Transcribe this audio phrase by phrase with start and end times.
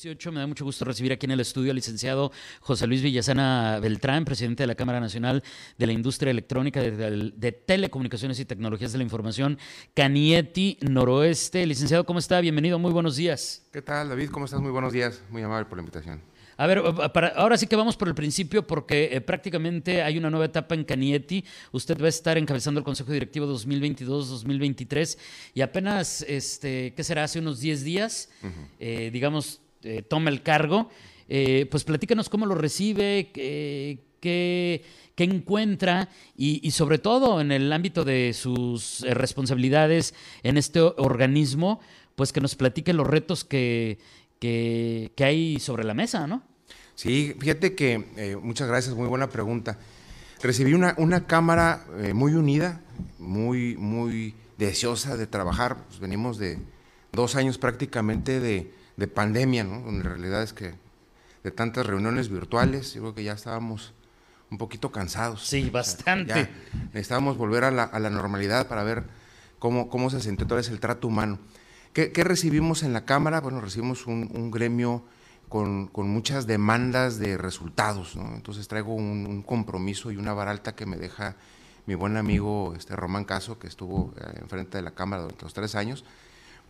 [0.00, 3.78] 18, me da mucho gusto recibir aquí en el estudio al licenciado José Luis Villasana
[3.82, 5.44] Beltrán, presidente de la Cámara Nacional
[5.76, 9.58] de la Industria Electrónica de, de, Telecomunicaciones y Tecnologías de la Información,
[9.92, 11.66] Canieti Noroeste.
[11.66, 12.40] Licenciado, ¿cómo está?
[12.40, 13.66] Bienvenido, muy buenos días.
[13.70, 14.30] ¿Qué tal, David?
[14.30, 14.58] ¿Cómo estás?
[14.58, 15.22] Muy buenos días.
[15.28, 16.22] Muy amable por la invitación.
[16.56, 16.82] A ver,
[17.36, 20.84] ahora sí que vamos por el principio porque eh, prácticamente hay una nueva etapa en
[20.84, 21.44] Canieti.
[21.72, 25.18] Usted va a estar encabezando el Consejo Directivo 2022-2023
[25.52, 27.24] y apenas, este, ¿qué será?
[27.24, 28.30] Hace unos 10 días,
[28.78, 30.90] eh, digamos, eh, toma el cargo.
[31.28, 38.32] pues platícanos cómo lo recibe, qué, qué encuentra y, sobre todo en el ámbito de
[38.32, 41.80] sus responsabilidades en este organismo,
[42.16, 43.98] pues que nos platique los retos que,
[44.38, 46.42] que, hay sobre la mesa, ¿no?
[46.94, 49.78] Sí, fíjate que, eh, muchas gracias, muy buena pregunta.
[50.42, 52.80] Recibí una, una cámara eh, muy unida,
[53.18, 55.84] muy, muy deseosa de trabajar.
[55.88, 56.58] Pues venimos de
[57.12, 59.80] dos años prácticamente de, de pandemia, ¿no?
[59.80, 60.74] Donde la realidad es que
[61.42, 63.94] de tantas reuniones virtuales, yo creo que ya estábamos
[64.50, 65.46] un poquito cansados.
[65.46, 66.48] Sí, bastante.
[66.86, 69.04] necesitábamos volver a la, a la, normalidad para ver
[69.58, 71.38] cómo, cómo se sintió todo el trato humano.
[71.92, 73.40] ¿Qué, ¿Qué, recibimos en la Cámara?
[73.40, 75.04] Bueno, recibimos un, un gremio
[75.50, 78.16] con, muchas demandas de resultados.
[78.16, 81.36] Entonces traigo un, compromiso y una vara alta que me deja
[81.86, 85.52] mi buen amigo este Román Caso, que estuvo eh, enfrente de la Cámara durante los
[85.52, 86.04] tres años.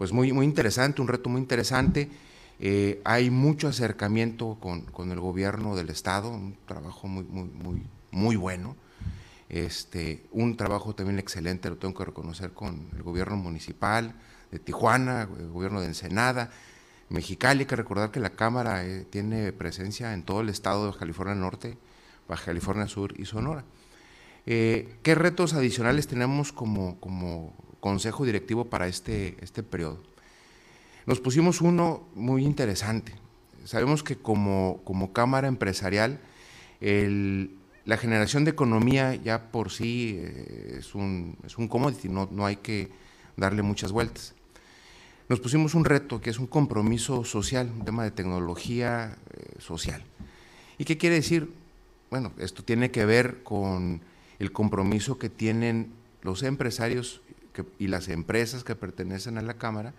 [0.01, 2.09] Pues muy, muy interesante, un reto muy interesante.
[2.59, 8.37] Eh, hay mucho acercamiento con, el gobierno del Estado, un trabajo muy, muy, muy, muy
[8.37, 8.77] bueno.
[9.51, 14.15] Este, un trabajo también excelente, lo tengo que reconocer, con el gobierno municipal
[14.51, 16.49] de Tijuana, el gobierno de Ensenada,
[17.11, 20.99] Mexicali, hay que recordar que la Cámara eh, tiene presencia en todo el estado de
[20.99, 21.77] California Norte,
[22.27, 23.67] Baja California Sur y Sonora.
[24.47, 30.03] Eh, ¿Qué retos adicionales tenemos como, como consejo directivo para este, este periodo?
[31.07, 33.15] Nos pusimos uno muy interesante.
[33.65, 36.21] Sabemos que como, como Cámara Empresarial,
[36.81, 42.47] la generación de economía ya por sí eh, es, un, es un commodity, no, no
[42.47, 42.91] hay que
[43.37, 44.35] darle muchas vueltas
[45.31, 50.03] nos pusimos un reto que es un compromiso social, un tema de tecnología eh, social.
[50.77, 51.53] ¿Y qué quiere decir?
[52.11, 54.01] Bueno, esto tiene que ver con
[54.41, 55.93] el compromiso que tienen
[56.23, 57.23] los empresarios
[57.79, 59.95] y las empresas que pertenecen a la Cámara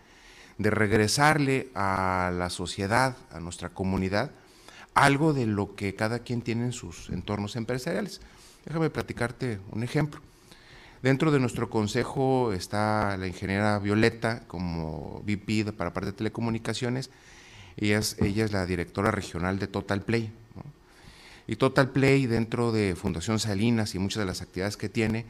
[0.57, 4.31] de regresarle a la sociedad, a nuestra comunidad,
[4.93, 8.21] algo de lo que cada quien tiene en sus entornos empresariales.
[8.65, 10.21] Déjame platicarte un ejemplo.
[11.01, 17.09] Dentro de nuestro consejo está la ingeniera Violeta como VP para parte de telecomunicaciones.
[17.77, 20.31] Ella es, ella es la directora regional de Total Play.
[21.47, 25.25] Y Total Play, dentro de Fundación Salinas y muchas de las actividades que tiene,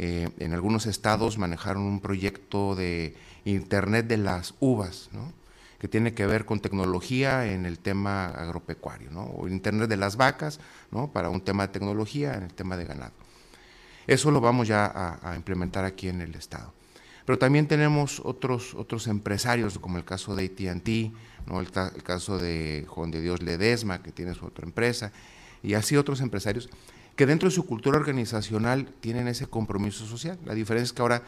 [0.00, 5.10] eh, en algunos estados manejaron un proyecto de Internet de las uvas,
[5.80, 10.60] que tiene que ver con tecnología en el tema agropecuario, o Internet de las vacas,
[10.92, 11.12] ¿no?
[11.12, 13.12] para un tema de tecnología en el tema de ganado.
[14.06, 16.72] Eso lo vamos ya a, implementar aquí en el Estado.
[17.26, 21.12] Pero también tenemos otros, otros empresarios, como el caso de ATT,
[21.46, 21.60] ¿no?
[21.60, 21.70] el,
[22.02, 25.12] caso de Juan de Dios Ledesma, que tiene su otra empresa,
[25.62, 26.70] y así otros empresarios,
[27.18, 30.38] que dentro de su cultura organizacional tienen ese compromiso social.
[30.44, 31.24] La diferencia es que ahora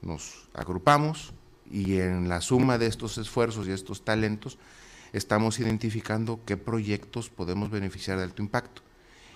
[0.00, 1.34] nos agrupamos
[1.68, 4.58] y en la suma de estos esfuerzos y estos talentos
[5.12, 8.82] estamos identificando qué proyectos podemos beneficiar de alto impacto.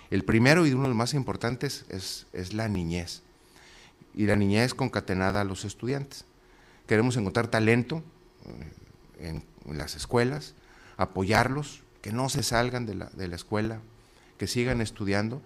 [0.09, 3.21] El primero y uno de los más importantes es, es la niñez.
[4.15, 6.23] Y la niñez concatenada a los estudiantes.
[6.87, 8.03] Queremos encontrar talento
[9.19, 10.55] eh, en, las escuelas,
[10.95, 13.81] apoyarlos, que no se salgan de la, de la escuela,
[14.37, 15.41] que sigan estudiando,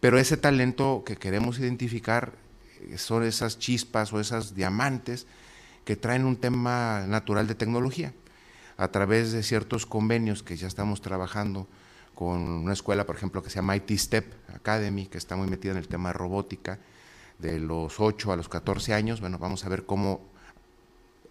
[0.00, 2.34] pero ese talento que queremos identificar
[2.80, 5.26] eh, son esas chispas o esas diamantes
[5.84, 8.12] que traen un tema natural de tecnología.
[8.76, 11.66] A través de ciertos convenios que ya estamos trabajando
[12.14, 15.72] con una escuela, por ejemplo, que se llama IT Step Academy, que está muy metida
[15.72, 16.78] en el tema de robótica,
[17.38, 19.20] de los 8 a los 14 años.
[19.20, 20.20] Bueno, vamos a ver cómo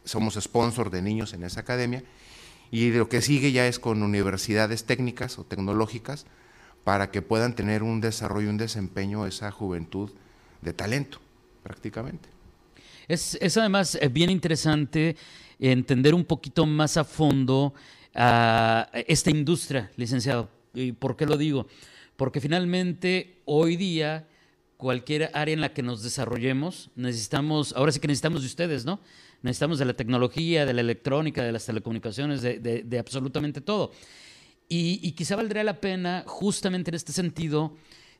[0.04, 2.04] somos sponsor de niños en esa academia.
[2.72, 6.25] Y lo que sigue ya es con universidades técnicas o tecnológicas
[6.88, 10.10] para que puedan tener un desarrollo, y un desempeño esa juventud
[10.62, 11.19] de talento,
[11.62, 12.30] prácticamente.
[13.10, 15.18] Es, es además eh, bien interesante
[15.60, 17.74] entender un poquito más a fondo
[18.16, 21.68] a esta industria, licenciado, ¿Y por qué lo digo?
[22.16, 24.25] Porque finalmente hoy día
[24.78, 29.01] cualquier área en la que nos desarrollemos, necesitamos, ahora sí que necesitamos de ustedes, ¿no?
[29.42, 33.92] Necesitamos de la tecnología, de la electrónica, de las telecomunicaciones, de, absolutamente todo.
[34.69, 37.78] Y, quizá valdría la pena, justamente en este sentido,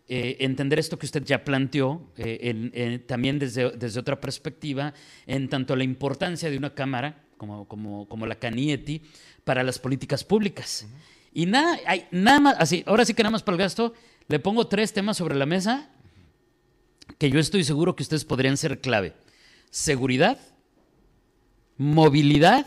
[0.08, 4.94] eh, entender esto que usted ya planteó, eh, también desde, desde, otra perspectiva,
[5.26, 9.02] en tanto la importancia de una Cámara como, como, como la Canieti
[9.44, 10.88] para las políticas públicas.
[11.34, 13.94] Y nada, hay, nada más, así, ahora sí que nada más para el gasto,
[14.28, 15.90] le pongo tres temas sobre la mesa
[17.18, 19.14] que yo estoy seguro que ustedes podrían ser clave.
[19.70, 20.40] Seguridad,
[21.78, 22.66] movilidad,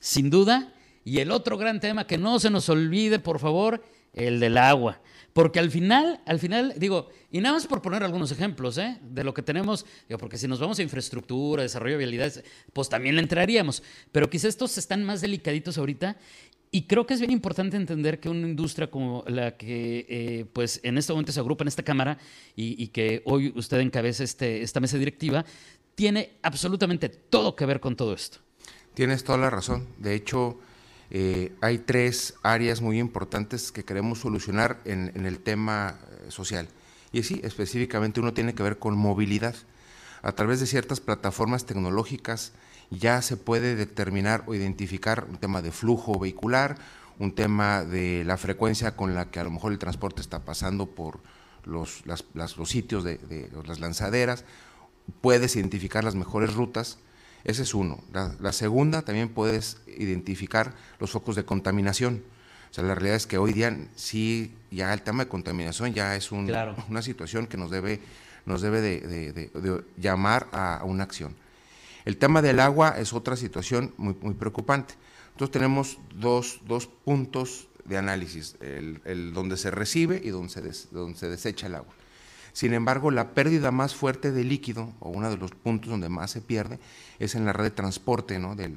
[0.00, 0.72] sin duda,
[1.04, 5.00] y el otro gran tema que no se nos olvide, por favor, el del agua.
[5.32, 8.98] Porque al final, al final, digo, y nada más por poner algunos ejemplos ¿eh?
[9.02, 12.42] de lo que tenemos, digo, porque si nos vamos a infraestructura, desarrollo de vialidades,
[12.72, 13.82] pues también le entraríamos.
[14.10, 16.16] Pero quizá estos están más delicaditos ahorita
[16.70, 20.80] y creo que es bien importante entender que una industria como la que eh, pues
[20.82, 22.18] en este momento se agrupa en esta Cámara
[22.56, 25.44] y, que hoy usted encabeza este, esta mesa directiva,
[25.94, 28.38] tiene absolutamente todo que ver con todo esto.
[28.94, 29.86] Tienes toda la razón.
[29.98, 30.58] De hecho,
[31.10, 36.68] eh, hay tres áreas muy importantes que queremos solucionar en, el tema eh, social.
[37.12, 39.54] Y sí, específicamente uno tiene que ver con movilidad.
[40.22, 42.52] A través de ciertas plataformas tecnológicas,
[42.90, 46.76] ya se puede determinar o identificar un tema de flujo vehicular,
[47.18, 50.86] un tema de la frecuencia con la que a lo mejor el transporte está pasando
[50.86, 51.20] por
[51.64, 54.44] los, los sitios de, las lanzaderas,
[55.20, 56.98] puedes identificar las mejores rutas,
[57.44, 58.02] ese es uno.
[58.12, 62.22] La, segunda, también puedes identificar los focos de contaminación.
[62.70, 66.16] O sea, la realidad es que hoy día sí, ya el tema de contaminación ya
[66.16, 68.00] es una situación que nos debe,
[68.46, 71.34] nos debe de llamar a una acción.
[72.04, 74.94] El tema del agua es otra situación muy, muy preocupante.
[75.32, 76.60] Entonces tenemos dos,
[77.04, 81.92] puntos de análisis, el, donde se recibe y donde se, donde se desecha el agua.
[82.58, 86.32] Sin embargo, la pérdida más fuerte de líquido, o uno de los puntos donde más
[86.32, 86.80] se pierde,
[87.20, 88.56] es en la red de transporte, ¿no?
[88.56, 88.68] de,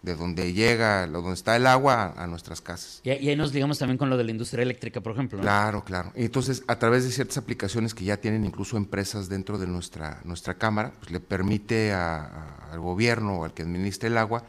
[0.00, 3.02] de donde llega, donde está el agua a, nuestras casas.
[3.04, 5.40] Y, ahí nos digamos también con lo de la industria eléctrica, por ejemplo.
[5.40, 6.10] Claro, claro.
[6.14, 10.54] Entonces, a través de ciertas aplicaciones que ya tienen incluso empresas dentro de nuestra, nuestra
[10.54, 14.44] Cámara, pues le permite al gobierno o al que administre el agua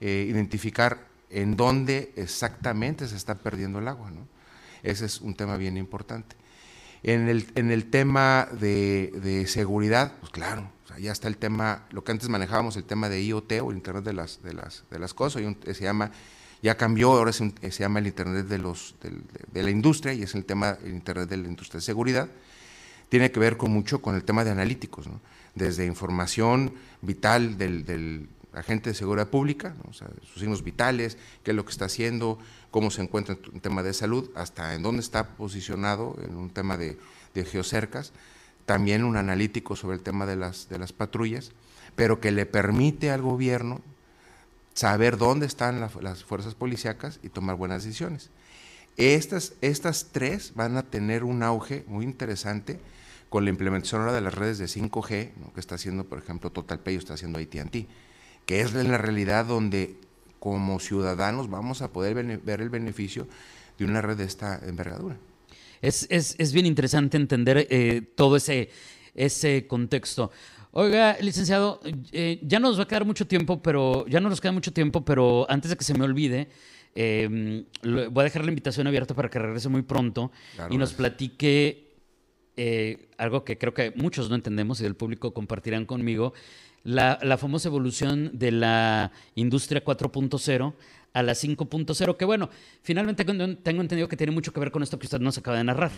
[0.00, 4.12] eh, identificar en dónde exactamente se está perdiendo el agua.
[4.12, 4.28] ¿no?
[4.84, 6.36] Ese es un tema bien importante.
[7.04, 12.04] En el, en el tema de, de seguridad, pues claro, ya está el tema, lo
[12.04, 14.98] que antes manejábamos, el tema de IoT o el Internet de las, de las, de
[14.98, 16.10] las cosas, y se llama,
[16.62, 18.94] ya cambió, ahora se, llama el Internet de, los,
[19.52, 22.28] de, la industria y es el tema, el Internet de la industria de seguridad.
[23.08, 25.06] Tiene que ver con mucho con el tema de analíticos,
[25.54, 31.72] desde información vital del, agente de seguridad pública, sus signos vitales, qué es lo que
[31.72, 32.38] está haciendo,
[32.70, 36.76] cómo se encuentra en tema de salud, hasta en dónde está posicionado en un tema
[36.76, 36.98] de,
[37.34, 38.12] de geocercas.
[38.66, 41.52] También un analítico sobre el tema de las, de las patrullas,
[41.96, 43.82] pero que le permite al gobierno
[44.72, 48.30] saber dónde están las fuerzas policíacas y tomar buenas decisiones.
[48.96, 52.78] Estas, estas tres van a tener un auge muy interesante
[53.28, 56.94] con la implementación ahora de las redes de 5G, que está haciendo, por ejemplo, TotalPay
[56.94, 57.88] o está haciendo AT&T,
[58.46, 59.96] que es la realidad donde
[60.38, 63.26] como ciudadanos vamos a poder ver el beneficio
[63.78, 65.16] de una red de esta envergadura.
[65.80, 68.70] Es, bien interesante entender eh, todo ese,
[69.14, 70.30] ese contexto.
[70.72, 71.80] Oiga, licenciado,
[72.10, 74.72] eh, ya no nos va a quedar mucho tiempo, pero ya no nos queda mucho
[74.72, 76.48] tiempo, pero antes de que se me olvide,
[76.94, 80.32] em, voy a dejar la invitación abierta para que regrese muy pronto
[80.70, 81.92] y nos platique
[82.56, 86.34] eh, algo que creo que muchos no entendemos y del público compartirán conmigo,
[86.84, 90.74] la, famosa evolución de la industria 4.0
[91.14, 92.50] a la 5.0, que bueno,
[92.82, 95.64] finalmente tengo entendido que tiene mucho que ver con esto que usted nos acaba de
[95.64, 95.92] narrar,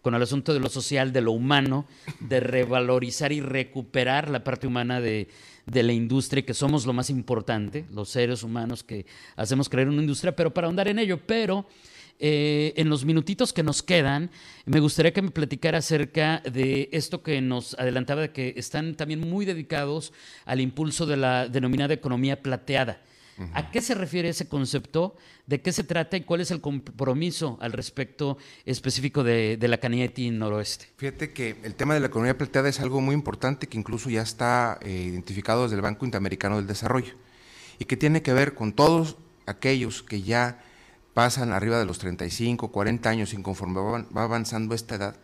[0.00, 1.86] con el asunto de lo social, de lo humano,
[2.20, 5.28] de revalorizar y recuperar la parte humana de,
[5.66, 9.06] la industria, que somos lo más importante, los seres humanos que
[9.36, 11.66] hacemos creer una industria, pero para ahondar en ello, pero...
[12.18, 14.30] Eh, en los minutitos que nos quedan,
[14.64, 19.20] me gustaría que me platicara acerca de esto que nos adelantaba, de que están también
[19.20, 20.12] muy dedicados
[20.44, 23.00] al impulso de la denominada economía plateada.
[23.54, 25.16] ¿A qué se refiere ese concepto?
[25.46, 30.30] ¿De qué se trata y cuál es el compromiso al respecto específico de, la Cañete
[30.30, 30.88] Noroeste?
[30.96, 34.22] Fíjate que el tema de la economía plateada es algo muy importante que incluso ya
[34.22, 37.14] está eh, identificado desde el Banco Interamericano del Desarrollo
[37.78, 39.16] y que tiene que ver con todos
[39.46, 40.62] aquellos que ya
[41.14, 45.16] pasan arriba de los 35, 40 años y conforme va avanzando esta edad,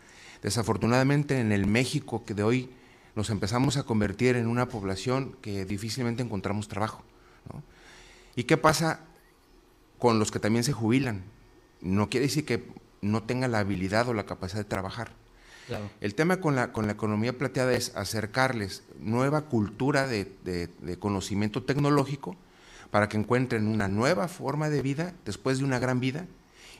[0.42, 2.70] desafortunadamente en el México que de hoy
[3.14, 7.02] nos empezamos a convertir en una población que difícilmente encontramos trabajo.
[7.52, 7.62] ¿no?
[8.36, 9.00] ¿Y qué pasa
[9.98, 11.24] con los que también se jubilan?
[11.80, 12.68] No quiere decir que
[13.00, 15.12] no tengan la habilidad o la capacidad de trabajar.
[16.00, 22.36] El tema con la, con la economía plateada es acercarles nueva cultura de, conocimiento tecnológico
[22.90, 26.26] para que encuentren una nueva forma de vida después de una gran vida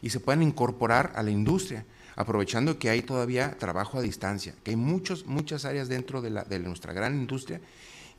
[0.01, 1.85] y se puedan incorporar a la industria,
[2.17, 6.45] aprovechando que hay todavía trabajo a distancia, que hay muchos, muchas áreas dentro de, la,
[6.45, 7.61] de nuestra gran industria,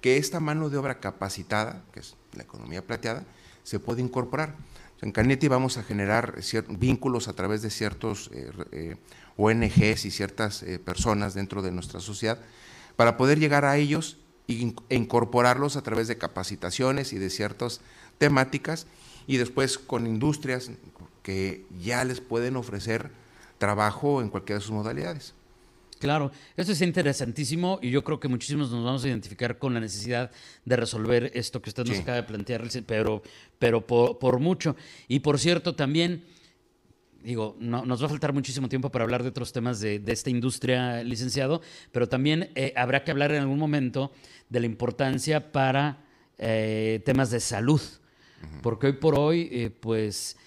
[0.02, 3.24] que esta mano de obra capacitada, que es la economía plateada,
[3.64, 4.56] se puede incorporar.
[5.02, 6.36] En Canetti vamos a generar
[6.70, 8.96] vínculos a través de ciertos eh, eh,
[9.38, 12.40] ONGs y ciertas eh, personas dentro de nuestra sociedad
[12.98, 14.19] para poder llegar a ellos
[14.50, 17.82] e incorporarlos a través de capacitaciones y de ciertas
[18.18, 18.88] temáticas
[19.28, 20.72] y después con industrias
[21.22, 23.12] que ya les pueden ofrecer
[23.60, 25.34] trabajo en cualquiera de sus modalidades.
[26.00, 29.82] Claro, eso es interesantísimo y yo creo que muchísimos nos vamos a identificar con la
[29.82, 30.32] necesidad
[30.64, 33.22] de resolver esto que usted nos acaba de plantear, pero,
[33.60, 34.78] pero por, mucho.
[35.10, 36.24] Y por cierto, también,
[37.24, 40.30] digo, no, nos va a faltar muchísimo tiempo para hablar de otros temas de, esta
[40.30, 41.62] industria, licenciado,
[41.92, 44.12] pero también eh, habrá que hablar en algún momento
[44.50, 46.06] de la importancia para
[46.38, 47.82] eh, temas de salud,
[48.62, 50.38] porque hoy por hoy, eh, pues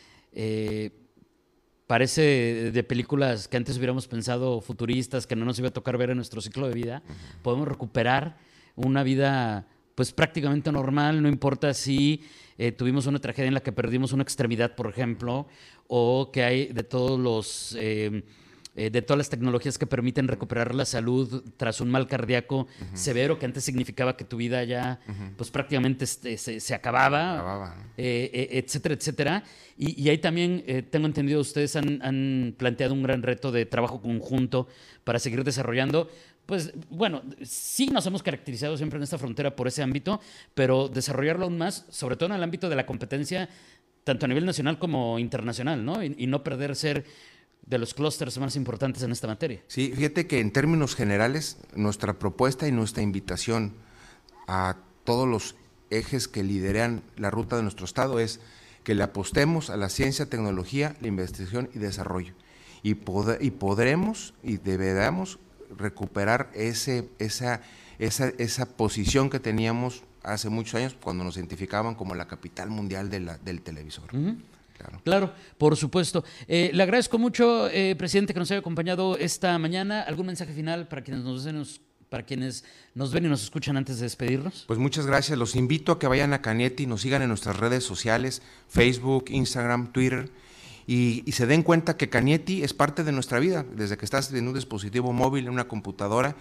[1.87, 6.09] parece de películas que antes hubiéramos pensado futuristas, que no nos iba a tocar ver
[6.09, 7.03] en nuestro ciclo de vida,
[7.43, 8.39] podemos recuperar
[8.77, 12.23] una vida pues prácticamente normal, no importa si
[12.59, 15.47] eh, tuvimos una tragedia en la que perdimos una extremidad, por ejemplo,
[15.89, 17.77] o que hay de todos los...
[17.79, 18.23] Eh,
[18.75, 23.39] eh, de todas las tecnologías que permiten recuperar la salud tras un mal cardíaco severo
[23.39, 24.99] que antes significaba que tu vida ya
[25.37, 29.45] pues prácticamente este, se, acababa, eh, etcétera, etcétera.
[29.77, 34.69] Y, ahí también tengo entendido ustedes han, planteado un gran reto de trabajo conjunto
[35.05, 36.09] para seguir desarrollando.
[36.53, 40.21] Pues bueno, sí nos hemos caracterizado siempre en esta frontera por ese ámbito,
[40.53, 43.49] pero desarrollarlo aún más, sobre todo en el ámbito de la competencia,
[44.05, 46.05] tanto a nivel nacional como internacional, ¿no?
[46.05, 47.07] Y, no perder ser
[47.65, 49.63] de los clústeres más importantes en esta materia.
[49.67, 53.73] Sí, fíjate que en términos generales, nuestra propuesta y nuestra invitación
[54.47, 55.55] a todos los
[55.89, 58.41] ejes que lideran la ruta de nuestro Estado es
[58.85, 62.35] que le apostemos a la ciencia, tecnología, la investigación y desarrollo.
[62.83, 65.39] Y, y podremos y deberemos
[65.77, 67.61] recuperar ese, esa,
[67.99, 73.11] esa, esa, posición que teníamos hace muchos años cuando nos identificaban como la capital mundial
[73.11, 74.11] de la, del televisor.
[75.05, 75.33] Claro.
[75.59, 76.25] por supuesto.
[76.49, 80.03] Eh, le agradezco mucho, eh, presidente, que nos haya acompañado esta mañana.
[80.03, 81.63] ¿Algún mensaje final para quienes nos ven,
[82.09, 82.65] para quienes
[82.95, 84.65] nos ven y nos escuchan antes de despedirnos?
[84.67, 85.39] Pues muchas gracias.
[85.39, 89.27] Los invito a que vayan a Canetti y nos sigan en nuestras redes sociales, Facebook,
[89.29, 90.31] Instagram, Twitter.
[90.87, 94.49] Y, se den cuenta que Canietti es parte de nuestra vida, desde que estás en
[94.49, 96.37] un dispositivo móvil, en una computadora,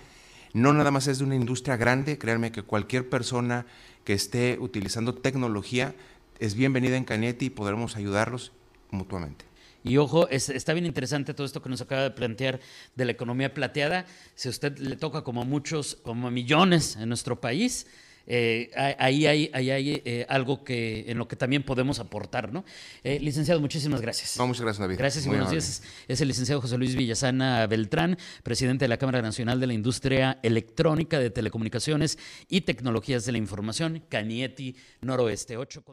[0.54, 3.66] no nada más es de una industria grande, créanme que cualquier persona
[4.04, 5.96] que esté utilizando tecnología
[6.40, 8.52] es bienvenida en Canetti y podremos ayudarlos
[8.90, 9.46] mutuamente.
[9.84, 12.60] Y ojo, está bien interesante todo esto que nos acaba de plantear
[12.96, 14.06] de la economía plateada.
[14.36, 17.88] Si a usted le toca como a muchos, como a millones en nuestro país,
[18.28, 22.64] eh, ahí hay, hay eh, algo que, en lo que también podemos aportar, ¿no?
[23.04, 24.38] Eh, licenciado, muchísimas gracias.
[24.40, 24.98] muchas gracias, David.
[24.98, 25.84] Gracias y buenos días.
[26.08, 30.40] Es el licenciado José Luis Villasana Beltrán, presidente de la Cámara Nacional de la Industria
[30.44, 35.84] Electrónica de Telecomunicaciones y Tecnologías de la Información, Canieti Noroeste 8.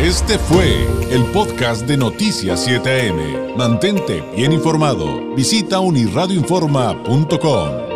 [0.00, 3.54] Este fue el podcast de Noticias 7am.
[3.56, 5.34] Mantente bien informado.
[5.34, 7.91] Visita unirradioinforma.com.